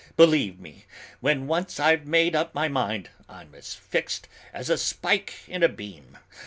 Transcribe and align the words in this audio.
Believe 0.17 0.59
me, 0.59 0.85
when 1.19 1.45
once 1.45 1.79
I've 1.79 2.07
made 2.07 2.35
up 2.35 2.55
my 2.55 2.67
mind, 2.67 3.09
I'm 3.29 3.53
as 3.53 3.75
fixed 3.75 4.27
as 4.51 4.67
a 4.67 4.75
spike 4.79 5.47
in 5.47 5.61
a 5.61 5.69
beam! 5.69 6.17